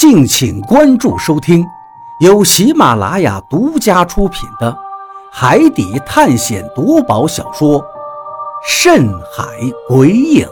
[0.00, 1.62] 敬请关注收听，
[2.20, 4.72] 由喜马拉雅独家出品的
[5.30, 7.78] 《海底探险夺宝小说》
[8.66, 9.44] 《深海
[9.86, 10.48] 鬼影》，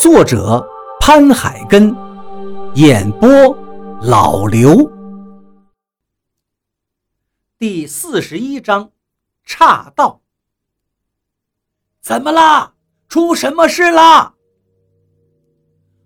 [0.00, 0.66] 作者
[0.98, 1.94] 潘海根，
[2.72, 3.28] 演播
[4.00, 4.90] 老刘。
[7.58, 8.92] 第四十一章，
[9.44, 10.22] 岔道。
[12.00, 12.72] 怎么啦？
[13.10, 14.32] 出什么事啦？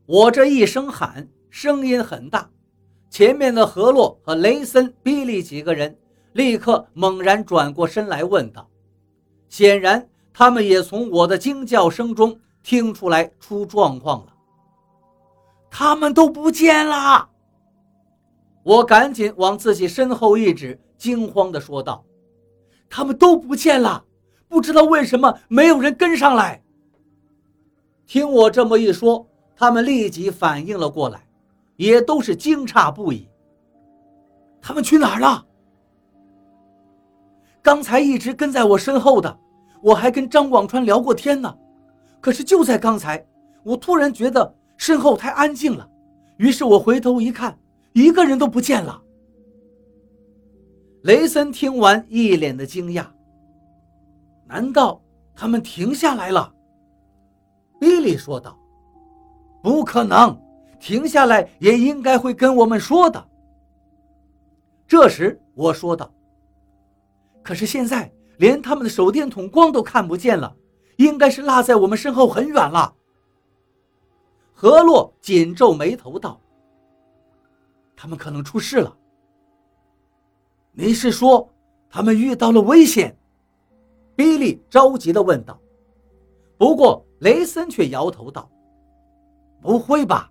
[0.06, 1.28] 我这一声喊。
[1.50, 2.48] 声音很大，
[3.10, 5.98] 前面的何洛和雷森、比利几个人
[6.32, 8.70] 立刻猛然转过身来问道
[9.50, 14.32] ：“显然，他们也从我的惊叫声中听出来出状况了。
[15.68, 17.28] 他们都不见了！”
[18.62, 22.04] 我赶紧往自己身后一指，惊慌地说道
[22.88, 24.04] ：“他们都不见了！
[24.48, 26.62] 不知道为什么没有人跟上来。”
[28.06, 31.26] 听我这么一说，他们立即反应了过来。
[31.80, 33.26] 也都是惊诧不已。
[34.60, 35.46] 他们去哪儿了？
[37.62, 39.38] 刚才一直跟在我身后的，
[39.82, 41.56] 我还跟张广川聊过天呢。
[42.20, 43.26] 可是就在刚才，
[43.62, 45.88] 我突然觉得身后太安静了，
[46.36, 47.58] 于是我回头一看，
[47.94, 49.02] 一个人都不见了。
[51.04, 53.06] 雷森听完，一脸的惊讶。
[54.46, 55.00] 难道
[55.34, 56.52] 他们停下来了？
[57.80, 58.54] 比利说道
[59.64, 60.38] ：“不可能。”
[60.80, 63.28] 停下来也应该会跟我们说的。
[64.88, 66.12] 这时我说道
[67.44, 70.56] ：“可是现在连他们的手电筒光都看不见了，
[70.96, 72.92] 应该是落在我们身后很远了。”
[74.52, 76.40] 何洛紧皱眉头道
[77.94, 78.96] ：“他们可能出事了。”
[80.72, 81.48] 你是说
[81.88, 83.16] 他们遇到了危险？
[84.16, 85.58] 比利着急地问道。
[86.58, 88.50] 不过雷森却摇头道
[89.62, 90.29] ：“不会吧？”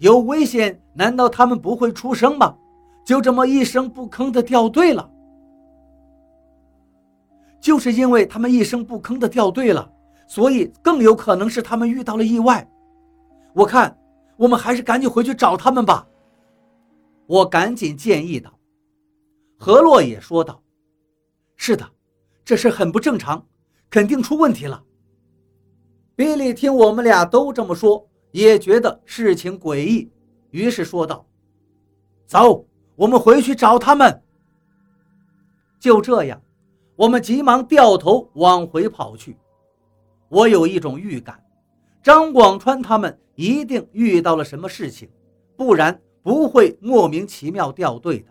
[0.00, 0.82] 有危险？
[0.94, 2.56] 难道他们不会出声吗？
[3.04, 5.10] 就这么一声不吭的掉队了？
[7.60, 9.92] 就是因为他们一声不吭的掉队了，
[10.26, 12.66] 所以更有可能是他们遇到了意外。
[13.52, 13.94] 我看，
[14.38, 16.08] 我们还是赶紧回去找他们吧。
[17.26, 18.50] 我赶紧建议道。
[19.58, 20.62] 何洛也说道
[21.56, 21.86] ：“是的，
[22.42, 23.46] 这事很不正常，
[23.90, 24.82] 肯定出问题了。”
[26.16, 28.09] 比利听我们俩都这么说。
[28.30, 30.10] 也觉得事情诡异，
[30.50, 31.26] 于是说道
[32.26, 32.64] ：“走，
[32.96, 34.22] 我们回去找他们。”
[35.80, 36.40] 就这样，
[36.96, 39.36] 我们急忙掉头往回跑去。
[40.28, 41.42] 我有一种预感，
[42.02, 45.08] 张广川他们一定遇到了什么事情，
[45.56, 48.26] 不然不会莫名其妙掉队的。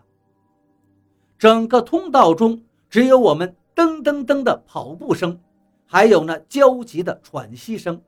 [1.36, 5.38] 整个通道中只有我们噔噔噔的跑步声，
[5.86, 8.00] 还有那焦急的喘息声。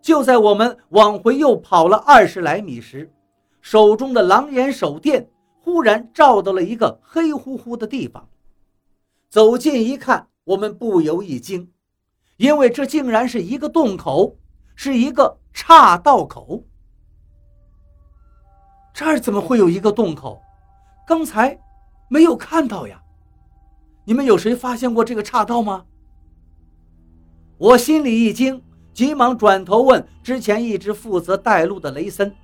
[0.00, 3.12] 就在我们往回又跑了二十来米时，
[3.60, 5.28] 手中的狼眼手电
[5.60, 8.28] 忽然照到了一个黑乎乎的地方。
[9.28, 11.68] 走近一看，我们不由一惊，
[12.36, 14.36] 因为这竟然是一个洞口，
[14.76, 16.62] 是一个岔道口。
[18.94, 20.40] 这儿怎么会有一个洞口？
[21.06, 21.58] 刚才
[22.08, 23.02] 没有看到呀！
[24.04, 25.84] 你们有谁发现过这个岔道吗？
[27.58, 28.62] 我心里一惊。
[28.96, 32.34] 急忙转头问之前一直负责带路的雷森。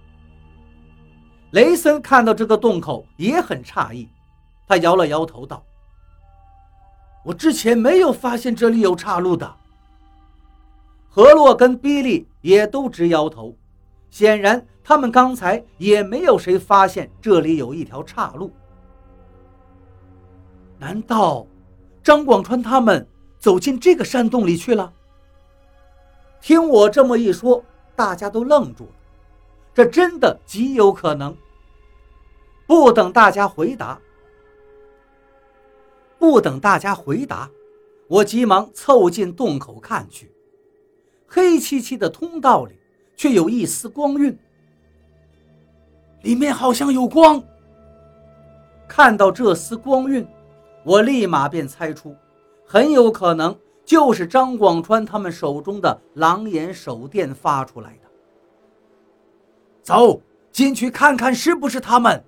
[1.52, 4.06] 雷森看到这个洞口也很诧异，
[4.66, 5.64] 他摇了摇头道
[7.24, 9.50] ：“我之前没有发现这里有岔路的。”
[11.08, 13.56] 何洛跟比利也都直摇头，
[14.10, 18.52] 显然他们刚才也没有谁发现这里有一条岔路。
[20.78, 21.46] 难道
[22.02, 23.08] 张广川他们
[23.38, 24.92] 走进这个山洞里去了？
[26.42, 27.64] 听我这么一说，
[27.94, 28.90] 大家都愣住了。
[29.72, 31.34] 这真的极有可能。
[32.66, 34.00] 不等大家回答，
[36.18, 37.48] 不等大家回答，
[38.08, 40.32] 我急忙凑近洞口看去。
[41.28, 42.74] 黑漆漆的通道里，
[43.14, 44.36] 却有一丝光晕。
[46.22, 47.40] 里面好像有光。
[48.88, 50.26] 看到这丝光晕，
[50.84, 52.16] 我立马便猜出，
[52.66, 53.56] 很有可能。
[53.92, 58.08] 就是张广川他们手中的狼眼手电发出来的。
[59.82, 60.18] 走
[60.50, 62.24] 进去看看是不是他们。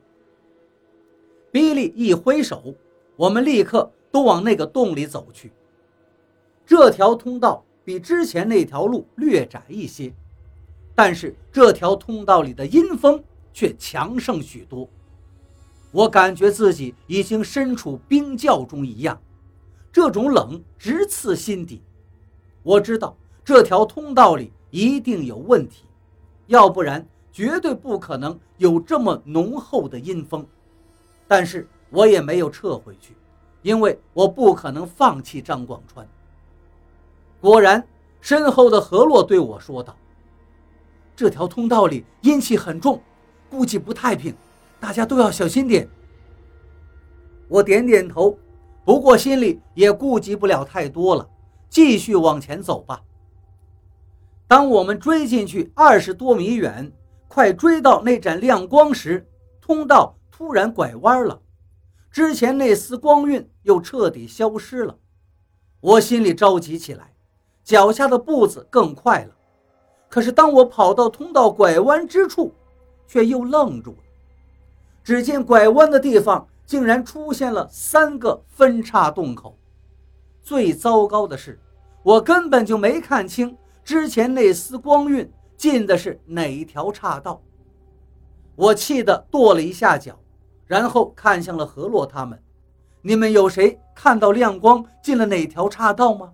[1.50, 2.74] 比利一挥手，
[3.16, 5.50] 我们立刻都往那个洞里走去。
[6.66, 10.12] 这条通道比之前那条路略窄一些，
[10.94, 13.24] 但是这条通道里的阴风
[13.54, 14.86] 却强盛许多。
[15.92, 19.18] 我感觉自己已经身处冰窖中一样。
[19.94, 21.80] 这种冷直刺心底，
[22.64, 25.84] 我知道这条通道里一定有问题，
[26.48, 30.44] 要不然绝对不可能有这么浓厚的阴风。
[31.28, 33.14] 但是我也没有撤回去，
[33.62, 36.04] 因为我不可能放弃张广川。
[37.40, 37.86] 果然，
[38.20, 39.96] 身后的何洛对我说道
[41.14, 43.00] ：“这条通道里阴气很重，
[43.48, 44.34] 估计不太平，
[44.80, 45.88] 大家都要小心点。”
[47.46, 48.36] 我点点头，
[48.84, 51.28] 不过心里也顾及不了太多了，
[51.68, 53.02] 继续往前走吧。
[54.46, 56.92] 当我们追进去二十多米远，
[57.26, 59.26] 快追到那盏亮光时，
[59.60, 61.40] 通道突然拐弯了，
[62.10, 64.96] 之前那丝光晕又彻底消失了。
[65.80, 67.14] 我心里着急起来，
[67.64, 69.34] 脚下的步子更快了。
[70.10, 72.52] 可是当我跑到通道拐弯之处，
[73.06, 73.98] 却又愣住了。
[75.02, 79.58] 只见拐弯的地方竟然出现了三个分叉洞口。
[80.42, 81.58] 最糟糕的是，
[82.02, 83.56] 我根本就没看清。
[83.82, 87.42] 之前那丝光晕进的是哪一条岔道？
[88.56, 90.18] 我气得跺了一下脚，
[90.66, 92.42] 然后看向了何洛他们
[93.02, 96.32] ：“你们有谁看到亮光进了哪条岔道吗？”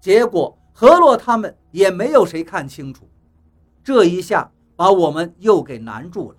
[0.00, 3.08] 结果何洛他们也没有谁看清楚。
[3.82, 6.38] 这一下把我们又给难住了。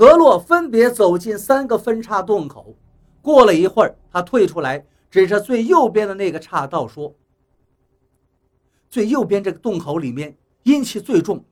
[0.00, 2.74] 何洛分别走进三个分岔洞口，
[3.20, 7.14] 过了一会儿，他退出来，指着最右边的那个岔道说。
[8.88, 11.44] 最右边这个洞口里面阴气最重，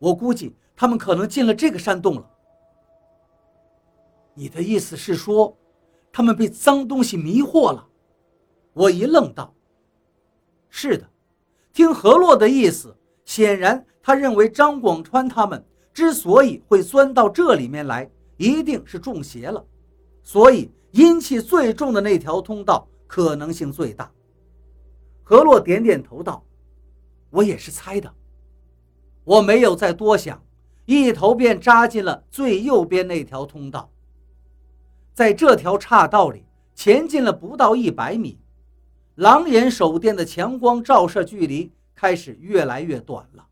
[0.00, 2.28] 我估计他们可能进了这个山洞了。
[4.34, 5.56] 你的意思是说，
[6.10, 7.86] 他们被脏东西迷惑了？
[8.72, 9.54] 我一愣道
[10.68, 11.08] ：“是的，
[11.72, 15.64] 听何洛的意思，显然他认为张广川他们
[15.96, 19.64] 之所以会钻到这里面来，一定是中邪了，
[20.22, 24.12] 所以阴气最重的那条通道可能性最大。”
[25.24, 26.44] 何洛点点头道。
[27.30, 28.12] 我也是猜的，
[29.24, 30.44] 我没有再多想，
[30.84, 33.90] 一头便扎进了最右边那条通道。
[35.14, 36.44] 在这条岔道里
[36.74, 38.38] 前进了不到一百米，
[39.14, 43.46] 狼眼手电的强光照射距离开始越来越短了。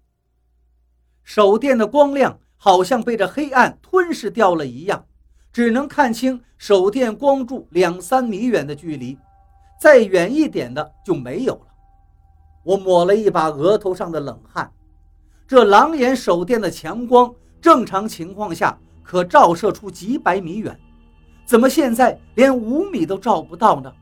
[1.25, 5.05] 手电的光亮好像被这黑暗吞噬掉了一样，
[5.53, 9.19] 只能看清手电光柱两三米远的距离，
[9.81, 11.67] 再远一点的就没有了。
[12.63, 14.71] 我抹了一把额头上的冷汗，
[15.47, 20.79] 这狼眼手电的强光，正常情况下可照射出几百米远，
[21.45, 23.93] 怎么现在连五米都照不到呢？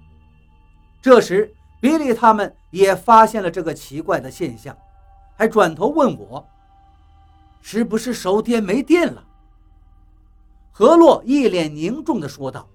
[1.00, 4.76] 这时，比利他们也发现了这个奇怪的现象，
[5.36, 6.46] 还转头问我
[7.62, 9.26] ：“是不是手电没电了？”
[10.70, 12.68] 何洛一脸凝重地说道：“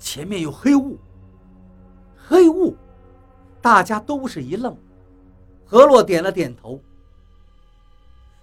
[0.00, 0.98] 前面有黑雾，
[2.16, 2.76] 黑雾。”
[3.60, 4.76] 大家都是一愣，
[5.64, 6.80] 何洛点了点头。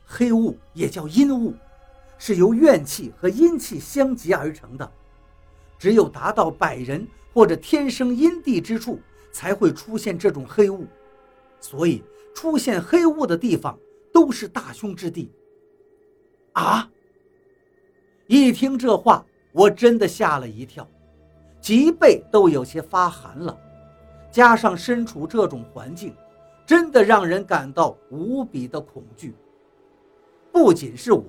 [0.05, 1.53] 黑雾也叫阴雾，
[2.17, 4.91] 是由怨气和阴气相集而成的。
[5.79, 8.99] 只有达到百人或者天生阴地之处，
[9.31, 10.85] 才会出现这种黑雾。
[11.61, 12.03] 所以，
[12.35, 13.79] 出现黑雾的地方
[14.13, 15.29] 都是大凶之地。
[16.53, 16.89] 啊！
[18.27, 20.87] 一听这话，我真的吓了一跳，
[21.59, 23.59] 脊背都有些发寒了。
[24.31, 26.15] 加上身处这种环境，
[26.65, 29.35] 真的让人感到无比的恐惧。
[30.51, 31.23] 不仅是我，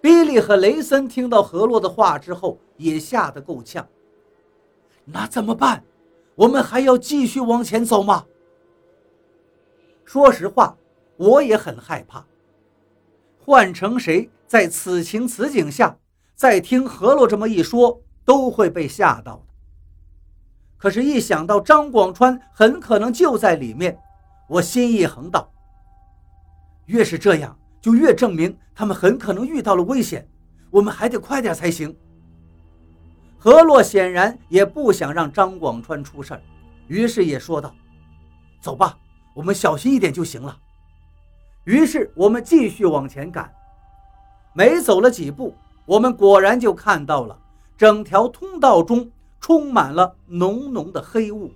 [0.00, 3.86] 比利和雷森听到何洛的话之后，也吓得够呛。
[5.04, 5.84] 那怎么办？
[6.34, 8.24] 我们还要继续往前走吗？
[10.04, 10.76] 说实话，
[11.16, 12.24] 我也很害怕。
[13.38, 15.96] 换成谁在此情此景下，
[16.34, 19.42] 再听何洛这么一说，都会被吓到的。
[20.76, 23.98] 可是，一想到张广川很可能就在里面，
[24.48, 25.50] 我心一横道
[26.86, 30.28] ：“越是这样，就越证明他们很可能遇到了危险，
[30.70, 31.94] 我们还得快点才行。”
[33.38, 36.38] 何洛显然也不想让张广川出事，
[36.86, 37.74] 于是也说道
[38.60, 38.98] ：“走吧，
[39.34, 40.58] 我们小心一点就行了。”
[41.64, 43.52] 于是我们继续往前赶。
[44.52, 45.54] 没走了几步，
[45.86, 47.38] 我们果然就看到了
[47.76, 49.10] 整条通道中。
[49.40, 51.52] 充满了浓浓的黑雾，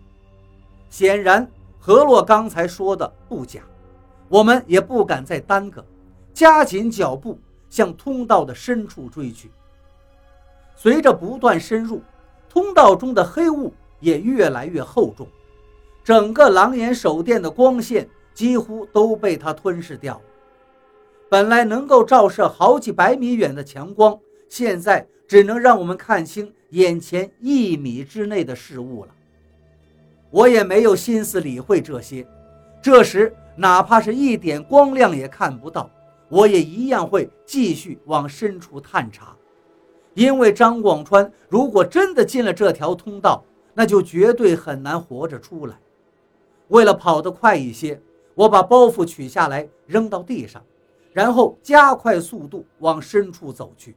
[0.91, 3.63] 显然何洛刚才说的不假，
[4.29, 5.83] 我们也不敢再耽搁，
[6.35, 7.39] 加紧脚步
[7.71, 9.51] 向通道的深处追去。
[10.77, 12.03] 随着不断深入，
[12.47, 15.27] 通道中的黑雾也越来越厚重，
[16.05, 18.07] 整个狼眼手电的光线
[18.39, 20.21] 几乎都被它吞噬掉了。
[21.29, 24.17] 本来能够照射好几百米远的强光，
[24.49, 26.53] 现在只能让我们看清。
[26.71, 29.11] 眼前一米之内的事物了，
[30.31, 32.25] 我也没有心思理会这些。
[32.81, 35.91] 这时，哪怕是一点光亮也看不到，
[36.29, 39.35] 我也一样会继续往深处探查，
[40.15, 43.43] 因为张广川如果真的进了这条通道，
[43.75, 45.75] 那就绝对很难活着出来。
[46.69, 47.99] 为了跑得快一些，
[48.39, 50.63] 我把包袱取下来扔到地上，
[51.13, 53.97] 然后加快速度往深处走去。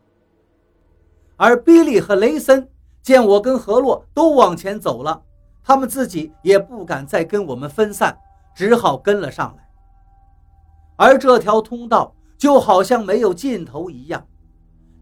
[1.38, 2.68] 而比利和雷森
[3.04, 5.22] 见我跟何洛都往前走了，
[5.64, 8.18] 他们自己也不敢再跟我们分散，
[8.56, 9.70] 只好跟了上来。
[10.96, 14.26] 而这条通道就好像没有尽头一样，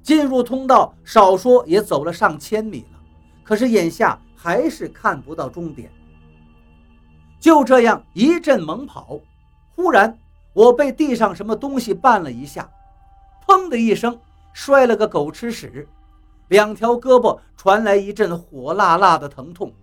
[0.04, 3.00] 进入通道少说也走了上千米了，
[3.42, 5.90] 可是眼下还是看不到终点。
[7.40, 9.18] 就这样一阵猛跑，
[9.80, 10.14] 忽然
[10.52, 12.70] 我被地上什么东西绊了一下，
[13.48, 14.20] 砰的一声
[14.52, 15.88] 摔了个狗吃屎。
[16.50, 19.74] 两条胳膊传来一阵火辣辣的疼痛。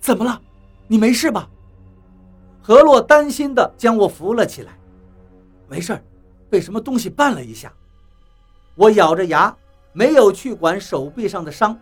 [0.00, 0.40] 怎么了？
[0.86, 1.46] 你没事吧？
[2.62, 4.72] 何洛担心地将我扶了起来。
[5.68, 6.02] 没事
[6.48, 7.70] 被什么东西绊了一下。
[8.74, 9.54] 我咬着牙，
[9.92, 11.78] 没有去管手臂上的伤，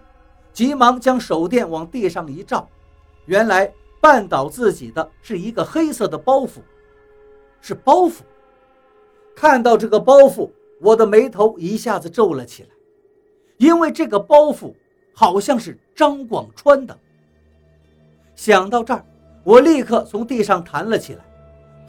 [0.52, 2.68] 急忙将手电往地上一照，
[3.26, 3.72] 原来
[4.02, 6.54] 绊倒自己的是一个黑色的包袱，
[7.66, 8.20] 是包袱。
[9.34, 10.48] 看到这个包袱，
[10.80, 12.68] 我的眉头一下子皱了起来。
[13.56, 14.72] 因为这个包袱
[15.12, 16.96] 好像是张广川的。
[18.36, 19.04] 想到这儿，
[19.42, 21.24] 我立刻从地上弹了起来，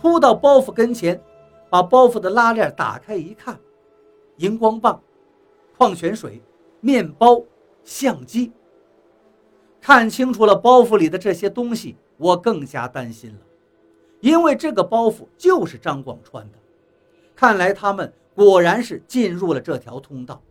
[0.01, 1.21] 扑到包袱跟前，
[1.69, 3.59] 把包袱的拉链打开一看，
[4.37, 4.99] 荧光棒、
[5.77, 6.41] 矿泉水、
[6.79, 7.43] 面包、
[7.83, 8.51] 相机。
[9.79, 13.39] 看清楚了包袱里的这些东西，我更加担心了，
[14.19, 16.57] 因为这个包袱就是张广川的。
[17.35, 20.41] 看来他们果然是进入了这条通道。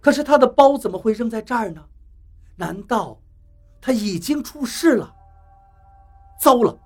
[0.00, 1.84] 可是他的包怎么会扔在这儿呢？
[2.54, 3.20] 难道
[3.80, 5.12] 他已经出事了？
[6.40, 6.78] 糟了！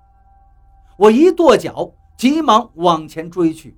[0.97, 3.77] 我一跺脚，急忙往前追去。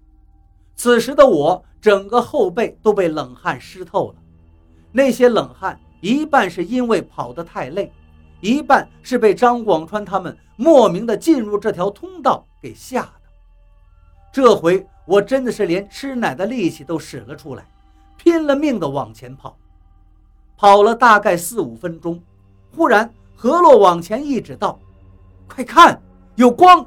[0.75, 4.15] 此时的我，整个后背都被冷汗湿透了。
[4.91, 7.91] 那些冷汗，一半是因为跑得太累，
[8.43, 13.13] 一半是被张广川他们莫名的进入这条通道给吓的。
[14.33, 17.65] 这回我真的是连吃奶的力气都使了出来。
[18.17, 19.57] 拼了命的往前跑，
[20.57, 22.21] 跑了大概四五分钟，
[22.75, 24.77] 忽然何洛往前一指道
[25.47, 26.01] ：“快看，
[26.35, 26.85] 有光！”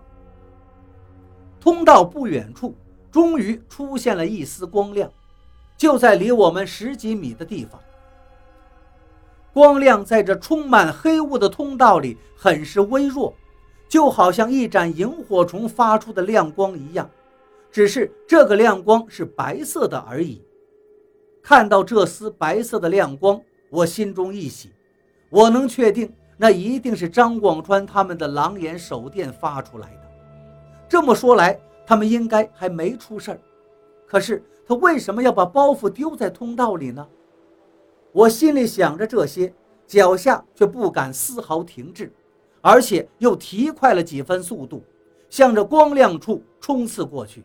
[1.59, 2.75] 通道不远处
[3.11, 5.11] 终于出现了一丝光亮，
[5.75, 7.81] 就在离我们十几米的地方。
[9.57, 13.33] 光亮在这充满黑雾的通道里很是微弱，
[13.89, 17.09] 就好像一盏萤火虫发出的亮光一样，
[17.73, 20.43] 只是这个亮光是白色的而已。
[21.43, 24.71] 看到这丝白色的亮光，我心中一喜。
[25.31, 30.03] 我能确定，那一定是张广川他们的狼眼手电发出来的。
[30.87, 33.41] 这么说来，他们应该还没出事儿。
[34.07, 37.09] 可是他为什么要把包袱丢在通道里呢？
[38.17, 39.53] 我心里想着这些，
[39.87, 42.11] 脚下却不敢丝毫停滞，
[42.63, 44.83] 而且又提快了几分速度，
[45.29, 47.45] 向着光亮处冲刺过去。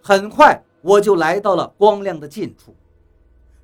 [0.00, 0.62] 很快。
[0.80, 2.72] 我就来到了光亮的近处，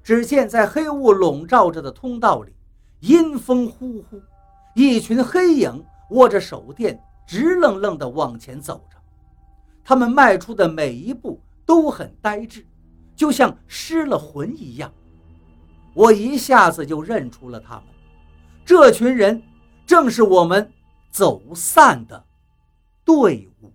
[0.02, 2.52] 只见在黑雾笼罩着的通道里，
[2.98, 4.20] 阴风呼呼，
[4.74, 8.98] 一群黑影握着手电，直愣愣地往前走着。
[9.84, 12.66] 他们迈出的每一步都很呆滞，
[13.14, 14.92] 就像失了魂一样。
[15.94, 17.84] 我一下子就认出了他们，
[18.64, 19.42] 这群人
[19.86, 20.72] 正是我们
[21.10, 22.24] 走散的
[23.04, 23.72] 队伍。